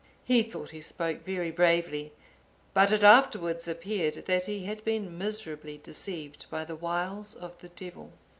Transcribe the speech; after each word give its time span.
He 0.25 0.41
thought 0.41 0.71
he 0.71 0.81
spoke 0.81 1.23
very 1.25 1.51
bravely, 1.51 2.11
but 2.73 2.91
it 2.91 3.03
afterwards 3.03 3.67
appeared 3.67 4.15
that 4.25 4.47
he 4.47 4.63
had 4.63 4.83
been 4.83 5.15
miserably 5.15 5.77
deceived 5.77 6.47
by 6.49 6.65
the 6.65 6.75
wiles 6.75 7.35
of 7.35 7.59
the 7.59 7.69
Devil. 7.69 8.11